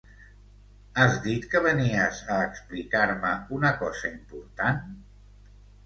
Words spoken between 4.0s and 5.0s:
important?